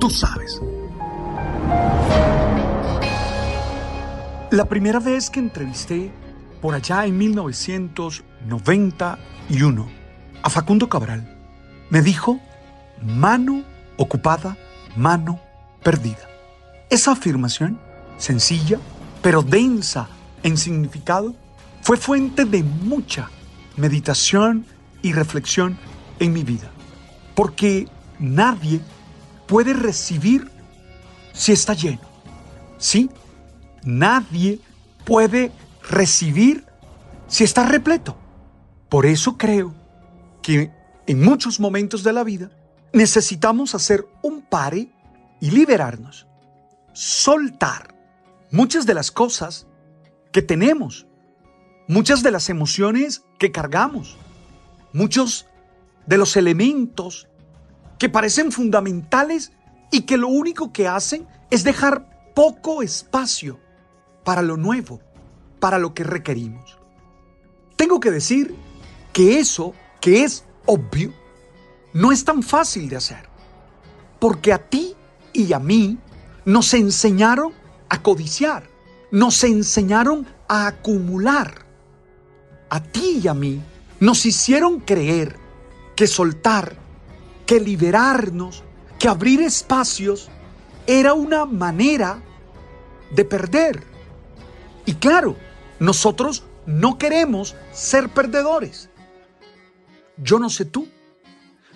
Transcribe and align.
Tú 0.00 0.08
sabes. 0.08 0.60
La 4.50 4.64
primera 4.64 4.98
vez 4.98 5.28
que 5.28 5.40
entrevisté 5.40 6.10
por 6.62 6.74
allá 6.74 7.04
en 7.04 7.18
1991 7.18 9.88
a 10.42 10.50
Facundo 10.50 10.88
Cabral, 10.88 11.36
me 11.90 12.00
dijo, 12.00 12.40
mano 13.02 13.62
ocupada, 13.98 14.56
mano 14.96 15.38
perdida. 15.82 16.26
Esa 16.88 17.12
afirmación, 17.12 17.78
sencilla, 18.16 18.80
pero 19.22 19.42
densa 19.42 20.08
en 20.42 20.56
significado, 20.56 21.34
fue 21.82 21.98
fuente 21.98 22.46
de 22.46 22.62
mucha 22.62 23.28
meditación 23.76 24.64
y 25.02 25.12
reflexión 25.12 25.76
en 26.18 26.32
mi 26.32 26.42
vida. 26.42 26.70
Porque 27.34 27.86
nadie 28.18 28.80
puede 29.50 29.74
recibir 29.74 30.48
si 31.32 31.50
está 31.50 31.74
lleno. 31.74 32.08
¿Sí? 32.78 33.10
Nadie 33.82 34.60
puede 35.04 35.50
recibir 35.90 36.64
si 37.26 37.42
está 37.42 37.66
repleto. 37.66 38.16
Por 38.88 39.06
eso 39.06 39.36
creo 39.36 39.74
que 40.40 40.70
en 41.08 41.20
muchos 41.20 41.58
momentos 41.58 42.04
de 42.04 42.12
la 42.12 42.22
vida 42.22 42.52
necesitamos 42.92 43.74
hacer 43.74 44.06
un 44.22 44.40
pare 44.40 44.88
y 45.40 45.50
liberarnos, 45.50 46.28
soltar 46.92 47.96
muchas 48.52 48.86
de 48.86 48.94
las 48.94 49.10
cosas 49.10 49.66
que 50.30 50.42
tenemos, 50.42 51.08
muchas 51.88 52.22
de 52.22 52.30
las 52.30 52.50
emociones 52.50 53.24
que 53.40 53.50
cargamos, 53.50 54.16
muchos 54.92 55.46
de 56.06 56.18
los 56.18 56.36
elementos 56.36 57.26
que 58.00 58.08
parecen 58.08 58.50
fundamentales 58.50 59.52
y 59.92 60.02
que 60.02 60.16
lo 60.16 60.28
único 60.28 60.72
que 60.72 60.88
hacen 60.88 61.28
es 61.50 61.64
dejar 61.64 62.32
poco 62.34 62.82
espacio 62.82 63.60
para 64.24 64.40
lo 64.40 64.56
nuevo, 64.56 65.02
para 65.60 65.78
lo 65.78 65.92
que 65.92 66.02
requerimos. 66.02 66.78
Tengo 67.76 68.00
que 68.00 68.10
decir 68.10 68.54
que 69.12 69.38
eso, 69.38 69.74
que 70.00 70.24
es 70.24 70.44
obvio, 70.64 71.12
no 71.92 72.10
es 72.10 72.24
tan 72.24 72.42
fácil 72.42 72.88
de 72.88 72.96
hacer. 72.96 73.28
Porque 74.18 74.54
a 74.54 74.58
ti 74.58 74.94
y 75.34 75.52
a 75.52 75.58
mí 75.58 75.98
nos 76.46 76.72
enseñaron 76.72 77.52
a 77.90 78.00
codiciar, 78.00 78.64
nos 79.10 79.44
enseñaron 79.44 80.26
a 80.48 80.68
acumular. 80.68 81.66
A 82.70 82.82
ti 82.82 83.20
y 83.22 83.28
a 83.28 83.34
mí 83.34 83.60
nos 83.98 84.24
hicieron 84.24 84.80
creer 84.80 85.36
que 85.96 86.06
soltar, 86.06 86.76
que 87.50 87.58
liberarnos, 87.58 88.62
que 88.96 89.08
abrir 89.08 89.40
espacios 89.42 90.28
era 90.86 91.14
una 91.14 91.46
manera 91.46 92.22
de 93.10 93.24
perder. 93.24 93.82
Y 94.86 94.94
claro, 94.94 95.34
nosotros 95.80 96.44
no 96.64 96.96
queremos 96.96 97.56
ser 97.72 98.08
perdedores. 98.10 98.88
Yo 100.16 100.38
no 100.38 100.48
sé 100.48 100.64
tú, 100.64 100.86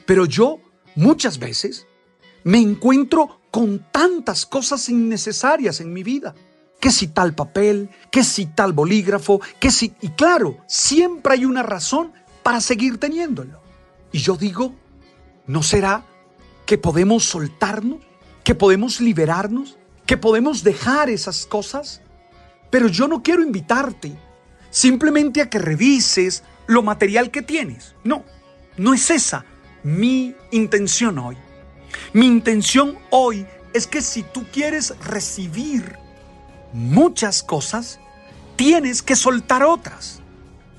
pero 0.06 0.26
yo 0.26 0.60
muchas 0.94 1.40
veces 1.40 1.88
me 2.44 2.58
encuentro 2.58 3.40
con 3.50 3.84
tantas 3.90 4.46
cosas 4.46 4.88
innecesarias 4.88 5.80
en 5.80 5.92
mi 5.92 6.04
vida. 6.04 6.36
Que 6.78 6.92
si 6.92 7.08
tal 7.08 7.34
papel, 7.34 7.90
que 8.12 8.22
si 8.22 8.46
tal 8.46 8.74
bolígrafo, 8.74 9.40
que 9.58 9.72
si... 9.72 9.92
Y 10.02 10.10
claro, 10.10 10.58
siempre 10.68 11.32
hay 11.34 11.44
una 11.44 11.64
razón 11.64 12.12
para 12.44 12.60
seguir 12.60 12.98
teniéndolo. 12.98 13.60
Y 14.12 14.18
yo 14.18 14.36
digo, 14.36 14.83
¿no 15.46 15.62
será 15.62 16.04
que 16.66 16.78
podemos 16.78 17.24
soltarnos? 17.24 17.98
¿Que 18.42 18.54
podemos 18.54 19.00
liberarnos? 19.00 19.78
¿Que 20.06 20.16
podemos 20.16 20.62
dejar 20.62 21.10
esas 21.10 21.46
cosas? 21.46 22.00
Pero 22.70 22.88
yo 22.88 23.08
no 23.08 23.22
quiero 23.22 23.42
invitarte 23.42 24.16
simplemente 24.70 25.40
a 25.40 25.48
que 25.48 25.58
revises 25.58 26.42
lo 26.66 26.82
material 26.82 27.30
que 27.30 27.42
tienes. 27.42 27.94
No, 28.04 28.24
no 28.76 28.94
es 28.94 29.10
esa 29.10 29.44
mi 29.82 30.34
intención 30.50 31.18
hoy. 31.18 31.36
Mi 32.12 32.26
intención 32.26 32.98
hoy 33.10 33.46
es 33.72 33.86
que 33.86 34.00
si 34.00 34.22
tú 34.22 34.44
quieres 34.52 34.94
recibir 35.00 35.96
muchas 36.72 37.42
cosas, 37.42 38.00
tienes 38.56 39.02
que 39.02 39.14
soltar 39.14 39.62
otras. 39.62 40.20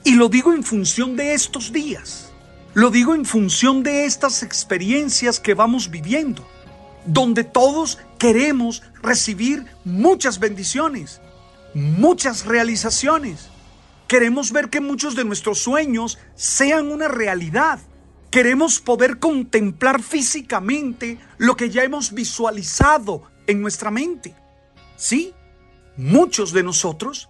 Y 0.03 0.15
lo 0.15 0.27
digo 0.27 0.53
en 0.53 0.63
función 0.63 1.15
de 1.15 1.33
estos 1.33 1.71
días. 1.71 2.31
Lo 2.75 2.89
digo 2.89 3.15
en 3.15 3.23
función 3.23 3.83
de 3.83 4.03
estas 4.03 4.43
experiencias 4.43 5.39
que 5.39 5.53
vamos 5.53 5.89
viviendo, 5.89 6.45
donde 7.05 7.45
todos 7.45 7.99
queremos 8.19 8.83
recibir 9.01 9.65
muchas 9.85 10.39
bendiciones, 10.39 11.21
muchas 11.73 12.45
realizaciones. 12.45 13.47
Queremos 14.09 14.51
ver 14.51 14.69
que 14.69 14.81
muchos 14.81 15.15
de 15.15 15.23
nuestros 15.23 15.59
sueños 15.59 16.17
sean 16.35 16.91
una 16.91 17.07
realidad. 17.07 17.79
Queremos 18.29 18.81
poder 18.81 19.19
contemplar 19.19 20.03
físicamente 20.03 21.17
lo 21.37 21.55
que 21.55 21.69
ya 21.69 21.85
hemos 21.85 22.13
visualizado 22.13 23.23
en 23.47 23.61
nuestra 23.61 23.89
mente. 23.89 24.35
Sí, 24.97 25.33
muchos 25.95 26.51
de 26.51 26.63
nosotros 26.63 27.29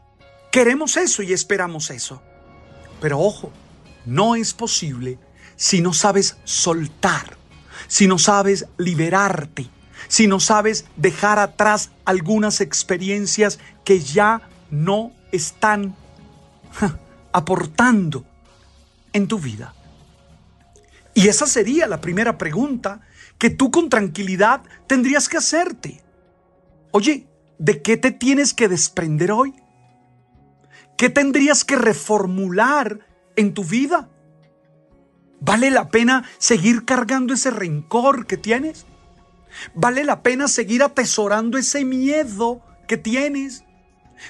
queremos 0.51 0.97
eso 0.97 1.21
y 1.21 1.33
esperamos 1.33 1.91
eso. 1.91 2.19
Pero 2.99 3.19
ojo, 3.19 3.51
no 4.07 4.35
es 4.35 4.51
posible 4.51 5.19
si 5.55 5.81
no 5.81 5.93
sabes 5.93 6.37
soltar, 6.43 7.37
si 7.87 8.07
no 8.07 8.17
sabes 8.17 8.67
liberarte, 8.77 9.69
si 10.07 10.27
no 10.27 10.39
sabes 10.39 10.85
dejar 10.95 11.39
atrás 11.39 11.91
algunas 12.05 12.61
experiencias 12.61 13.59
que 13.83 13.99
ya 13.99 14.49
no 14.69 15.11
están 15.31 15.95
aportando 17.31 18.25
en 19.13 19.27
tu 19.27 19.39
vida. 19.39 19.73
Y 21.13 21.29
esa 21.29 21.47
sería 21.47 21.87
la 21.87 22.01
primera 22.01 22.37
pregunta 22.37 23.01
que 23.37 23.49
tú 23.49 23.71
con 23.71 23.89
tranquilidad 23.89 24.61
tendrías 24.87 25.29
que 25.29 25.37
hacerte. 25.37 26.03
Oye, 26.91 27.27
¿de 27.57 27.81
qué 27.81 27.97
te 27.97 28.11
tienes 28.11 28.53
que 28.53 28.67
desprender 28.67 29.31
hoy? 29.31 29.53
¿Qué 30.97 31.09
tendrías 31.09 31.63
que 31.63 31.75
reformular 31.75 32.99
en 33.35 33.53
tu 33.53 33.63
vida? 33.63 34.09
¿Vale 35.39 35.69
la 35.69 35.89
pena 35.89 36.23
seguir 36.37 36.85
cargando 36.85 37.33
ese 37.33 37.51
rencor 37.51 38.25
que 38.25 38.37
tienes? 38.37 38.85
¿Vale 39.73 40.03
la 40.03 40.21
pena 40.21 40.47
seguir 40.47 40.83
atesorando 40.83 41.57
ese 41.57 41.85
miedo 41.85 42.61
que 42.87 42.97
tienes? 42.97 43.63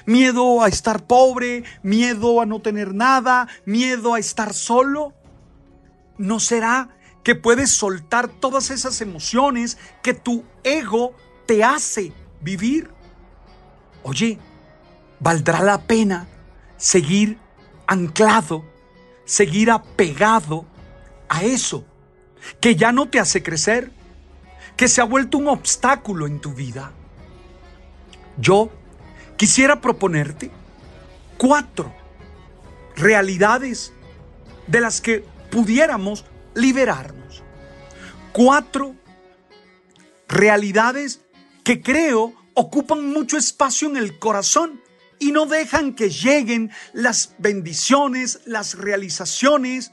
Miedo 0.04 0.62
a 0.62 0.68
estar 0.68 1.06
pobre, 1.06 1.64
miedo 1.82 2.40
a 2.40 2.46
no 2.46 2.60
tener 2.60 2.94
nada, 2.94 3.48
miedo 3.64 4.14
a 4.14 4.18
estar 4.18 4.52
solo. 4.52 5.14
¿No 6.18 6.40
será 6.40 6.90
que 7.22 7.34
puedes 7.34 7.70
soltar 7.70 8.28
todas 8.28 8.70
esas 8.70 9.00
emociones 9.00 9.78
que 10.02 10.14
tu 10.14 10.44
ego 10.64 11.14
te 11.46 11.62
hace 11.62 12.12
vivir? 12.40 12.90
Oye, 14.02 14.38
¿valdrá 15.20 15.62
la 15.62 15.82
pena 15.82 16.26
seguir 16.76 17.38
anclado, 17.86 18.64
seguir 19.24 19.70
apegado 19.70 20.66
a 21.28 21.44
eso 21.44 21.84
que 22.60 22.76
ya 22.76 22.92
no 22.92 23.08
te 23.08 23.18
hace 23.18 23.42
crecer, 23.42 23.90
que 24.76 24.88
se 24.88 25.00
ha 25.00 25.04
vuelto 25.04 25.38
un 25.38 25.48
obstáculo 25.48 26.26
en 26.26 26.40
tu 26.40 26.52
vida. 26.52 26.92
Yo 28.38 28.70
quisiera 29.36 29.80
proponerte 29.80 30.50
cuatro 31.38 31.92
realidades 32.94 33.92
de 34.66 34.80
las 34.80 35.00
que 35.00 35.24
pudiéramos 35.50 36.24
liberarnos. 36.54 37.42
Cuatro 38.32 38.94
realidades 40.28 41.20
que 41.64 41.82
creo 41.82 42.34
ocupan 42.54 43.12
mucho 43.12 43.36
espacio 43.36 43.88
en 43.88 43.96
el 43.96 44.18
corazón 44.18 44.80
y 45.18 45.32
no 45.32 45.46
dejan 45.46 45.94
que 45.94 46.10
lleguen 46.10 46.70
las 46.92 47.34
bendiciones, 47.38 48.40
las 48.44 48.74
realizaciones, 48.74 49.92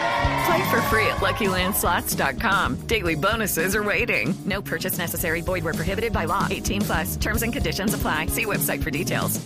Play 0.45 0.71
for 0.71 0.81
free 0.83 1.05
at 1.07 1.17
LuckyLandSlots.com. 1.17 2.87
Daily 2.87 3.15
bonuses 3.15 3.75
are 3.75 3.83
waiting. 3.83 4.33
No 4.45 4.61
purchase 4.61 4.97
necessary. 4.97 5.41
Void 5.41 5.63
where 5.63 5.73
prohibited 5.73 6.13
by 6.13 6.25
law. 6.25 6.47
18 6.49 6.81
plus. 6.81 7.17
Terms 7.17 7.43
and 7.43 7.53
conditions 7.53 7.93
apply. 7.93 8.27
See 8.27 8.45
website 8.45 8.81
for 8.81 8.89
details. 8.89 9.39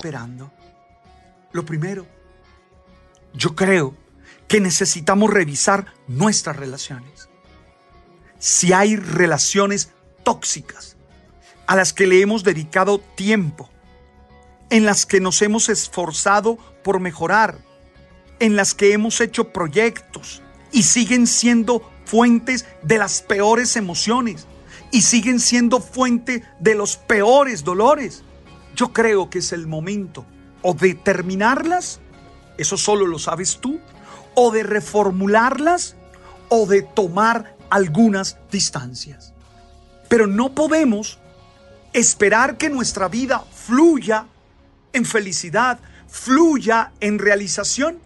esperando. 0.00 0.50
Lo 1.52 1.64
primero, 1.66 2.06
yo 3.34 3.54
creo 3.54 3.94
que 4.48 4.60
necesitamos 4.60 5.30
revisar 5.30 5.92
nuestras 6.08 6.56
relaciones. 6.56 7.28
Si 8.38 8.72
hay 8.72 8.96
relaciones 8.96 9.92
tóxicas 10.22 10.96
a 11.66 11.76
las 11.76 11.92
que 11.92 12.06
le 12.06 12.22
hemos 12.22 12.44
dedicado 12.44 12.98
tiempo, 12.98 13.68
en 14.70 14.86
las 14.86 15.04
que 15.04 15.20
nos 15.20 15.42
hemos 15.42 15.68
esforzado 15.68 16.56
por 16.82 16.98
mejorar, 16.98 17.58
en 18.40 18.56
las 18.56 18.74
que 18.74 18.92
hemos 18.92 19.20
hecho 19.20 19.52
proyectos 19.52 20.42
y 20.72 20.82
siguen 20.82 21.26
siendo 21.26 21.88
fuentes 22.04 22.66
de 22.82 22.98
las 22.98 23.22
peores 23.22 23.76
emociones 23.76 24.46
y 24.90 25.02
siguen 25.02 25.38
siendo 25.38 25.80
fuente 25.80 26.42
de 26.58 26.74
los 26.74 26.96
peores 26.96 27.62
dolores. 27.62 28.24
Yo 28.74 28.92
creo 28.92 29.30
que 29.30 29.38
es 29.38 29.52
el 29.52 29.66
momento 29.66 30.26
o 30.62 30.74
de 30.74 30.94
terminarlas, 30.94 32.00
eso 32.58 32.76
solo 32.76 33.06
lo 33.06 33.18
sabes 33.18 33.58
tú, 33.60 33.80
o 34.34 34.50
de 34.50 34.62
reformularlas 34.62 35.96
o 36.48 36.66
de 36.66 36.82
tomar 36.82 37.56
algunas 37.70 38.38
distancias. 38.50 39.32
Pero 40.08 40.26
no 40.26 40.54
podemos 40.54 41.18
esperar 41.92 42.56
que 42.56 42.70
nuestra 42.70 43.08
vida 43.08 43.44
fluya 43.54 44.26
en 44.92 45.04
felicidad, 45.04 45.78
fluya 46.08 46.92
en 47.00 47.18
realización, 47.18 47.98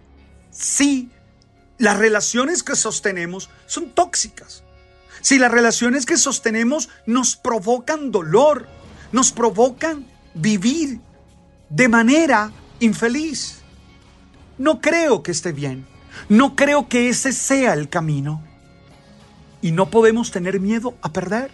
si 0.54 1.10
las 1.78 1.98
relaciones 1.98 2.62
que 2.62 2.76
sostenemos 2.76 3.50
son 3.66 3.90
tóxicas. 3.90 4.62
Si 5.20 5.38
las 5.38 5.50
relaciones 5.50 6.06
que 6.06 6.16
sostenemos 6.16 6.88
nos 7.06 7.36
provocan 7.36 8.10
dolor, 8.10 8.68
nos 9.12 9.32
provocan 9.32 10.06
vivir 10.34 11.00
de 11.70 11.88
manera 11.88 12.52
infeliz. 12.78 13.62
No 14.58 14.80
creo 14.80 15.22
que 15.22 15.32
esté 15.32 15.52
bien. 15.52 15.86
No 16.28 16.54
creo 16.54 16.88
que 16.88 17.08
ese 17.08 17.32
sea 17.32 17.72
el 17.72 17.88
camino. 17.88 18.42
Y 19.60 19.72
no 19.72 19.90
podemos 19.90 20.30
tener 20.30 20.60
miedo 20.60 20.94
a 21.02 21.12
perder. 21.12 21.50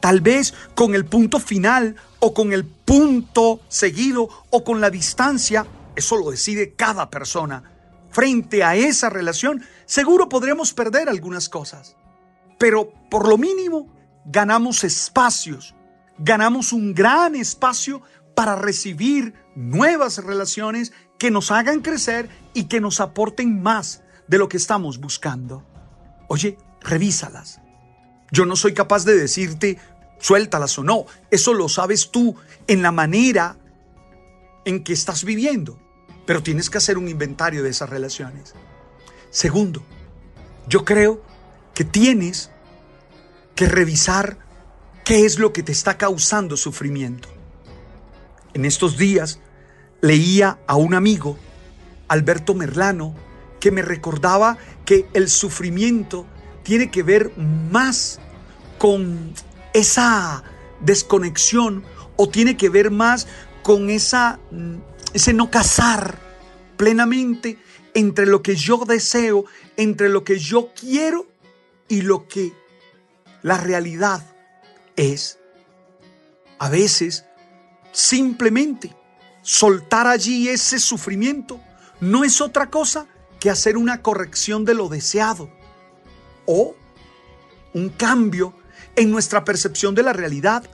Tal 0.00 0.20
vez 0.20 0.54
con 0.74 0.94
el 0.94 1.06
punto 1.06 1.40
final 1.40 1.96
o 2.20 2.34
con 2.34 2.52
el 2.52 2.64
punto 2.64 3.60
seguido 3.68 4.28
o 4.50 4.62
con 4.62 4.80
la 4.80 4.90
distancia, 4.90 5.66
eso 5.96 6.16
lo 6.16 6.30
decide 6.30 6.74
cada 6.74 7.10
persona. 7.10 7.73
Frente 8.14 8.62
a 8.62 8.76
esa 8.76 9.10
relación, 9.10 9.64
seguro 9.86 10.28
podremos 10.28 10.72
perder 10.72 11.08
algunas 11.08 11.48
cosas. 11.48 11.96
Pero 12.58 12.92
por 13.10 13.28
lo 13.28 13.36
mínimo, 13.36 13.92
ganamos 14.24 14.84
espacios, 14.84 15.74
ganamos 16.16 16.72
un 16.72 16.94
gran 16.94 17.34
espacio 17.34 18.02
para 18.36 18.54
recibir 18.54 19.34
nuevas 19.56 20.18
relaciones 20.18 20.92
que 21.18 21.32
nos 21.32 21.50
hagan 21.50 21.80
crecer 21.80 22.28
y 22.52 22.64
que 22.64 22.80
nos 22.80 23.00
aporten 23.00 23.60
más 23.60 24.04
de 24.28 24.38
lo 24.38 24.48
que 24.48 24.58
estamos 24.58 24.98
buscando. 25.00 25.66
Oye, 26.28 26.56
revísalas. 26.82 27.60
Yo 28.30 28.46
no 28.46 28.54
soy 28.54 28.74
capaz 28.74 29.04
de 29.04 29.16
decirte 29.16 29.78
suéltalas 30.20 30.78
o 30.78 30.84
no. 30.84 31.06
Eso 31.32 31.52
lo 31.52 31.68
sabes 31.68 32.12
tú 32.12 32.36
en 32.68 32.80
la 32.80 32.92
manera 32.92 33.56
en 34.64 34.84
que 34.84 34.92
estás 34.92 35.24
viviendo. 35.24 35.83
Pero 36.26 36.42
tienes 36.42 36.70
que 36.70 36.78
hacer 36.78 36.98
un 36.98 37.08
inventario 37.08 37.62
de 37.62 37.70
esas 37.70 37.90
relaciones. 37.90 38.54
Segundo, 39.30 39.82
yo 40.68 40.84
creo 40.84 41.22
que 41.74 41.84
tienes 41.84 42.50
que 43.54 43.66
revisar 43.66 44.38
qué 45.04 45.24
es 45.24 45.38
lo 45.38 45.52
que 45.52 45.62
te 45.62 45.72
está 45.72 45.98
causando 45.98 46.56
sufrimiento. 46.56 47.28
En 48.54 48.64
estos 48.64 48.96
días 48.96 49.40
leía 50.00 50.58
a 50.66 50.76
un 50.76 50.94
amigo, 50.94 51.38
Alberto 52.08 52.54
Merlano, 52.54 53.14
que 53.60 53.70
me 53.70 53.82
recordaba 53.82 54.58
que 54.84 55.06
el 55.14 55.28
sufrimiento 55.28 56.26
tiene 56.62 56.90
que 56.90 57.02
ver 57.02 57.32
más 57.36 58.20
con 58.78 59.32
esa 59.72 60.44
desconexión 60.80 61.84
o 62.16 62.28
tiene 62.28 62.56
que 62.56 62.68
ver 62.68 62.90
más 62.90 63.26
con 63.62 63.90
esa, 63.90 64.38
mm, 64.50 64.76
ese 65.14 65.32
no 65.32 65.50
casar 65.50 66.18
plenamente 66.76 67.58
entre 67.94 68.26
lo 68.26 68.42
que 68.42 68.56
yo 68.56 68.84
deseo, 68.84 69.44
entre 69.76 70.08
lo 70.08 70.24
que 70.24 70.38
yo 70.38 70.72
quiero 70.78 71.26
y 71.88 72.02
lo 72.02 72.26
que 72.28 72.52
la 73.42 73.56
realidad 73.56 74.26
es. 74.96 75.38
A 76.58 76.68
veces, 76.68 77.24
simplemente 77.92 78.94
soltar 79.42 80.08
allí 80.08 80.48
ese 80.48 80.80
sufrimiento 80.80 81.60
no 82.00 82.24
es 82.24 82.40
otra 82.40 82.68
cosa 82.68 83.06
que 83.38 83.50
hacer 83.50 83.76
una 83.76 84.02
corrección 84.02 84.64
de 84.64 84.74
lo 84.74 84.88
deseado 84.88 85.48
o 86.46 86.74
un 87.72 87.88
cambio 87.90 88.54
en 88.96 89.10
nuestra 89.10 89.44
percepción 89.44 89.94
de 89.94 90.02
la 90.02 90.12
realidad 90.12 90.64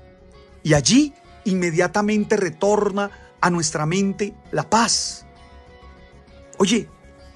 y 0.63 0.75
allí 0.75 1.13
inmediatamente 1.45 2.37
retorna 2.37 3.11
a 3.41 3.51
nuestra 3.51 3.87
mente 3.87 4.35
la 4.53 4.69
paz. 4.69 5.27
Oye, 6.59 6.89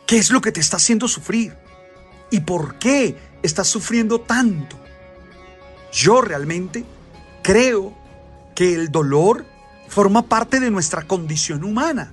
¿qué 0.06 0.18
es 0.18 0.30
lo 0.30 0.40
que 0.40 0.52
te 0.52 0.60
está 0.60 0.76
haciendo 0.76 1.08
sufrir? 1.08 1.56
¿Y 2.30 2.40
por 2.40 2.78
qué 2.78 3.16
estás 3.42 3.68
sufriendo 3.68 4.20
tanto? 4.20 4.78
Yo 5.92 6.20
realmente 6.20 6.84
creo 7.42 7.96
que 8.54 8.74
el 8.74 8.90
dolor 8.90 9.46
forma 9.88 10.22
parte 10.22 10.60
de 10.60 10.70
nuestra 10.70 11.02
condición 11.02 11.62
humana, 11.64 12.12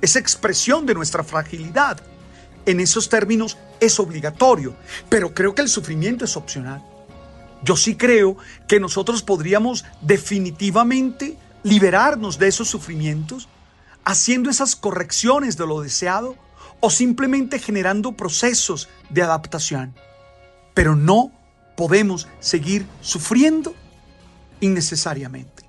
es 0.00 0.16
expresión 0.16 0.86
de 0.86 0.94
nuestra 0.94 1.24
fragilidad. 1.24 2.00
En 2.66 2.80
esos 2.80 3.08
términos 3.08 3.58
es 3.80 3.98
obligatorio, 3.98 4.76
pero 5.08 5.34
creo 5.34 5.54
que 5.54 5.62
el 5.62 5.68
sufrimiento 5.68 6.24
es 6.24 6.36
opcional. 6.36 6.82
Yo 7.62 7.76
sí 7.76 7.96
creo 7.96 8.36
que 8.66 8.80
nosotros 8.80 9.22
podríamos 9.22 9.84
definitivamente 10.00 11.36
liberarnos 11.62 12.38
de 12.38 12.48
esos 12.48 12.68
sufrimientos 12.68 13.48
haciendo 14.04 14.50
esas 14.50 14.76
correcciones 14.76 15.56
de 15.56 15.66
lo 15.66 15.80
deseado 15.80 16.36
o 16.80 16.90
simplemente 16.90 17.58
generando 17.58 18.12
procesos 18.12 18.88
de 19.10 19.22
adaptación. 19.22 19.94
Pero 20.74 20.96
no 20.96 21.32
podemos 21.76 22.28
seguir 22.40 22.86
sufriendo 23.00 23.74
innecesariamente. 24.60 25.64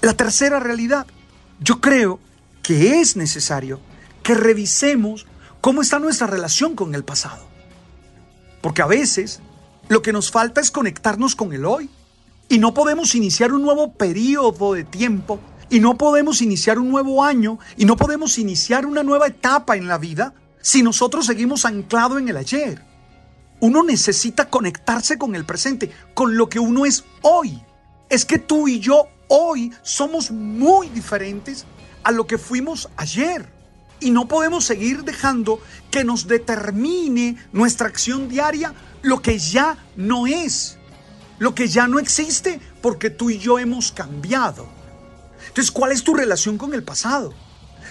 La 0.00 0.14
tercera 0.14 0.60
realidad, 0.60 1.06
yo 1.60 1.80
creo 1.80 2.20
que 2.62 3.00
es 3.00 3.16
necesario 3.16 3.80
que 4.22 4.34
revisemos 4.34 5.26
cómo 5.60 5.82
está 5.82 5.98
nuestra 5.98 6.26
relación 6.26 6.74
con 6.74 6.94
el 6.94 7.04
pasado. 7.04 7.46
Porque 8.60 8.82
a 8.82 8.86
veces 8.86 9.40
lo 9.88 10.02
que 10.02 10.12
nos 10.12 10.30
falta 10.30 10.60
es 10.60 10.70
conectarnos 10.70 11.36
con 11.36 11.52
el 11.52 11.64
hoy. 11.64 11.90
Y 12.48 12.58
no 12.58 12.74
podemos 12.74 13.14
iniciar 13.14 13.52
un 13.52 13.62
nuevo 13.62 13.92
periodo 13.92 14.74
de 14.74 14.84
tiempo, 14.84 15.40
y 15.70 15.80
no 15.80 15.96
podemos 15.96 16.42
iniciar 16.42 16.78
un 16.78 16.90
nuevo 16.90 17.24
año, 17.24 17.58
y 17.76 17.84
no 17.84 17.96
podemos 17.96 18.38
iniciar 18.38 18.86
una 18.86 19.02
nueva 19.02 19.26
etapa 19.26 19.76
en 19.76 19.88
la 19.88 19.98
vida 19.98 20.34
si 20.60 20.82
nosotros 20.82 21.26
seguimos 21.26 21.64
anclado 21.64 22.18
en 22.18 22.28
el 22.28 22.36
ayer. 22.36 22.82
Uno 23.60 23.82
necesita 23.82 24.50
conectarse 24.50 25.18
con 25.18 25.34
el 25.34 25.44
presente, 25.44 25.90
con 26.14 26.36
lo 26.36 26.48
que 26.48 26.58
uno 26.58 26.86
es 26.86 27.04
hoy. 27.22 27.62
Es 28.08 28.24
que 28.24 28.38
tú 28.38 28.68
y 28.68 28.80
yo 28.80 29.08
hoy 29.28 29.72
somos 29.82 30.30
muy 30.30 30.88
diferentes 30.88 31.64
a 32.02 32.12
lo 32.12 32.26
que 32.26 32.38
fuimos 32.38 32.88
ayer. 32.96 33.48
Y 34.00 34.10
no 34.10 34.28
podemos 34.28 34.64
seguir 34.64 35.02
dejando 35.04 35.60
que 35.90 36.04
nos 36.04 36.26
determine 36.26 37.36
nuestra 37.52 37.88
acción 37.88 38.28
diaria 38.28 38.74
lo 39.02 39.22
que 39.22 39.38
ya 39.38 39.78
no 39.96 40.26
es, 40.26 40.78
lo 41.38 41.54
que 41.54 41.68
ya 41.68 41.88
no 41.88 41.98
existe, 41.98 42.60
porque 42.80 43.10
tú 43.10 43.30
y 43.30 43.38
yo 43.38 43.58
hemos 43.58 43.92
cambiado. 43.92 44.68
Entonces, 45.48 45.70
¿cuál 45.70 45.92
es 45.92 46.04
tu 46.04 46.14
relación 46.14 46.58
con 46.58 46.74
el 46.74 46.82
pasado? 46.82 47.32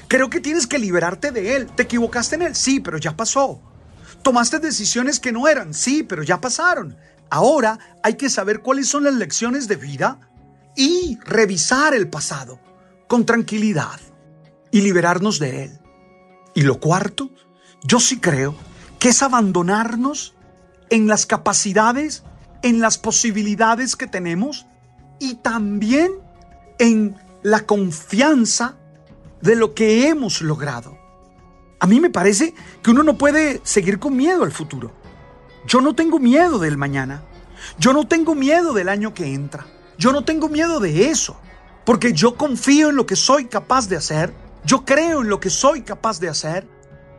Creo 0.08 0.30
que 0.30 0.40
tienes 0.40 0.68
que 0.68 0.80
liberarte 0.80 1.32
de 1.32 1.56
él. 1.56 1.68
¿Te 1.68 1.84
equivocaste 1.84 2.36
en 2.36 2.42
él? 2.44 2.56
Sí, 2.56 2.80
pero 2.80 2.98
ya 2.98 3.16
pasó. 3.16 3.62
¿Tomaste 4.22 4.60
decisiones 4.60 5.20
que 5.20 5.32
no 5.32 5.48
eran? 5.48 5.74
Sí, 5.74 6.04
pero 6.04 6.24
ya 6.24 6.40
pasaron. 6.40 6.98
Ahora 7.30 7.80
hay 8.04 8.16
que 8.16 8.30
saber 8.30 8.62
cuáles 8.62 8.88
son 8.88 9.04
las 9.04 9.16
lecciones 9.16 9.68
de 9.68 9.76
vida 9.76 10.20
y 10.76 11.18
revisar 11.26 11.94
el 11.94 12.10
pasado 12.10 12.60
con 13.08 13.26
tranquilidad 13.26 14.00
y 14.72 14.82
liberarnos 14.82 15.40
de 15.40 15.66
él. 15.66 15.80
Y 16.56 16.62
lo 16.62 16.80
cuarto, 16.80 17.32
yo 17.84 18.00
sí 18.00 18.20
creo 18.20 18.56
que 19.00 19.10
es 19.10 19.22
abandonarnos 19.22 20.36
en 20.90 21.08
las 21.08 21.26
capacidades, 21.26 22.24
en 22.64 22.80
las 22.80 22.98
posibilidades 22.98 23.96
que 23.96 24.08
tenemos 24.08 24.66
y 25.20 25.36
también 25.36 26.12
en 26.80 27.16
la 27.44 27.62
confianza 27.66 28.78
de 29.42 29.56
lo 29.56 29.74
que 29.74 30.08
hemos 30.08 30.42
logrado. 30.42 30.98
A 31.80 31.86
mí 31.86 32.00
me 32.00 32.10
parece 32.10 32.56
que 32.82 32.92
uno 32.92 33.04
no 33.04 33.18
puede 33.18 33.60
seguir 33.64 34.00
con 34.00 34.16
miedo 34.16 34.44
al 34.44 34.54
futuro. 34.54 34.92
Yo 35.68 35.82
no 35.82 35.94
tengo 35.94 36.18
miedo 36.18 36.58
del 36.58 36.78
mañana. 36.78 37.24
Yo 37.78 37.92
no 37.92 38.08
tengo 38.08 38.36
miedo 38.36 38.74
del 38.74 38.88
año 38.88 39.14
que 39.14 39.34
entra. 39.34 39.66
Yo 39.98 40.14
no 40.14 40.24
tengo 40.24 40.48
miedo 40.48 40.80
de 40.80 41.10
eso. 41.10 41.38
Porque 41.86 42.14
yo 42.14 42.36
confío 42.36 42.90
en 42.90 42.96
lo 42.96 43.06
que 43.06 43.18
soy 43.18 43.46
capaz 43.46 43.90
de 43.90 43.98
hacer. 43.98 44.34
Yo 44.66 44.86
creo 44.86 45.22
en 45.22 45.30
lo 45.30 45.42
que 45.42 45.50
soy 45.50 45.82
capaz 45.82 46.22
de 46.22 46.30
hacer. 46.30 46.66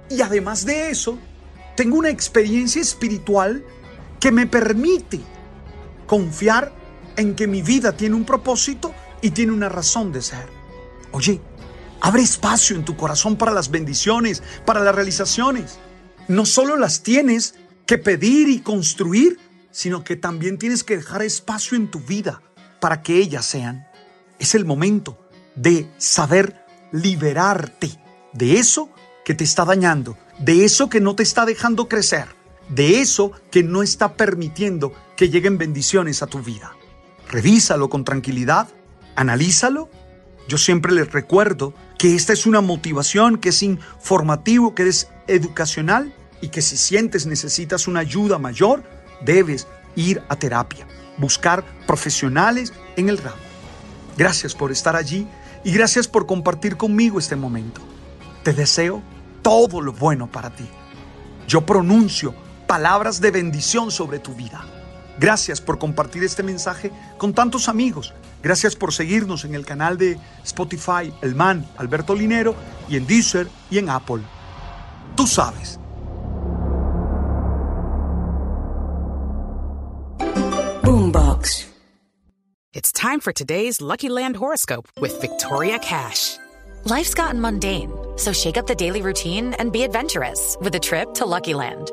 Y 0.08 0.22
además 0.22 0.64
de 0.64 0.90
eso, 0.90 1.18
tengo 1.76 1.98
una 1.98 2.08
experiencia 2.08 2.80
espiritual 2.80 3.62
que 4.18 4.32
me 4.32 4.46
permite 4.46 5.20
confiar 6.06 6.72
en 7.16 7.34
que 7.34 7.46
mi 7.46 7.62
vida 7.62 7.92
tiene 7.92 8.14
un 8.14 8.24
propósito 8.24 8.94
y 9.20 9.30
tiene 9.30 9.52
una 9.52 9.68
razón 9.68 10.12
de 10.12 10.22
ser. 10.22 10.46
Oye, 11.12 11.40
abre 12.00 12.22
espacio 12.22 12.76
en 12.76 12.84
tu 12.84 12.96
corazón 12.96 13.36
para 13.36 13.52
las 13.52 13.70
bendiciones, 13.70 14.42
para 14.66 14.80
las 14.80 14.94
realizaciones. 14.94 15.78
No 16.28 16.44
solo 16.44 16.76
las 16.76 17.02
tienes 17.02 17.54
que 17.86 17.98
pedir 17.98 18.48
y 18.48 18.60
construir, 18.60 19.38
sino 19.70 20.04
que 20.04 20.16
también 20.16 20.58
tienes 20.58 20.84
que 20.84 20.96
dejar 20.96 21.22
espacio 21.22 21.76
en 21.76 21.90
tu 21.90 22.00
vida 22.00 22.42
para 22.80 23.02
que 23.02 23.18
ellas 23.18 23.44
sean. 23.44 23.86
Es 24.38 24.54
el 24.54 24.64
momento 24.64 25.18
de 25.54 25.88
saber 25.98 26.64
liberarte 26.92 27.90
de 28.32 28.58
eso 28.58 28.90
que 29.24 29.34
te 29.34 29.44
está 29.44 29.64
dañando, 29.64 30.18
de 30.38 30.64
eso 30.64 30.88
que 30.88 31.00
no 31.00 31.14
te 31.16 31.22
está 31.22 31.46
dejando 31.46 31.88
crecer, 31.88 32.26
de 32.68 33.00
eso 33.00 33.32
que 33.50 33.62
no 33.62 33.82
está 33.82 34.14
permitiendo 34.14 34.92
que 35.16 35.28
lleguen 35.28 35.58
bendiciones 35.58 36.22
a 36.22 36.26
tu 36.26 36.40
vida. 36.40 36.72
Revísalo 37.28 37.88
con 37.88 38.04
tranquilidad 38.04 38.68
analízalo. 39.16 39.88
Yo 40.48 40.58
siempre 40.58 40.92
les 40.92 41.12
recuerdo 41.12 41.74
que 41.98 42.14
esta 42.14 42.32
es 42.32 42.46
una 42.46 42.60
motivación, 42.60 43.38
que 43.38 43.50
es 43.50 43.62
informativo, 43.62 44.74
que 44.74 44.88
es 44.88 45.08
educacional 45.26 46.14
y 46.40 46.48
que 46.48 46.62
si 46.62 46.76
sientes 46.76 47.26
necesitas 47.26 47.88
una 47.88 48.00
ayuda 48.00 48.38
mayor, 48.38 48.82
debes 49.24 49.66
ir 49.96 50.22
a 50.28 50.36
terapia, 50.36 50.86
buscar 51.16 51.64
profesionales 51.86 52.72
en 52.96 53.08
el 53.08 53.18
ramo. 53.18 53.36
Gracias 54.18 54.54
por 54.54 54.70
estar 54.70 54.96
allí 54.96 55.26
y 55.64 55.72
gracias 55.72 56.06
por 56.06 56.26
compartir 56.26 56.76
conmigo 56.76 57.18
este 57.18 57.36
momento. 57.36 57.80
Te 58.42 58.52
deseo 58.52 59.02
todo 59.40 59.80
lo 59.80 59.92
bueno 59.92 60.30
para 60.30 60.54
ti. 60.54 60.68
Yo 61.48 61.64
pronuncio 61.64 62.34
palabras 62.74 63.20
de 63.20 63.30
bendición 63.30 63.92
sobre 63.92 64.18
tu 64.18 64.34
vida. 64.34 64.66
Gracias 65.20 65.60
por 65.60 65.78
compartir 65.78 66.24
este 66.24 66.42
mensaje 66.42 66.90
con 67.18 67.32
tantos 67.32 67.68
amigos. 67.68 68.12
Gracias 68.42 68.74
por 68.74 68.92
seguirnos 68.92 69.44
en 69.44 69.54
el 69.54 69.64
canal 69.64 69.96
de 69.96 70.18
Spotify, 70.42 71.14
El 71.22 71.36
Man, 71.36 71.64
Alberto 71.76 72.16
Linero, 72.16 72.56
y 72.88 72.96
en 72.96 73.06
Deezer 73.06 73.48
y 73.70 73.78
en 73.78 73.90
Apple. 73.90 74.22
Tú 75.14 75.24
sabes. 75.28 75.78
Boombox. 80.82 81.68
It's 82.72 82.90
time 82.90 83.20
for 83.20 83.32
today's 83.32 83.80
Lucky 83.80 84.08
Land 84.08 84.34
horoscope 84.34 84.88
with 85.00 85.20
Victoria 85.20 85.78
Cash. 85.78 86.38
Life's 86.86 87.14
gotten 87.14 87.40
mundane, 87.40 87.92
so 88.16 88.32
shake 88.32 88.56
up 88.56 88.66
the 88.66 88.74
daily 88.74 89.00
routine 89.00 89.54
and 89.60 89.70
be 89.70 89.84
adventurous 89.84 90.56
with 90.60 90.74
a 90.74 90.80
trip 90.80 91.14
to 91.14 91.24
Lucky 91.24 91.54
Land. 91.54 91.92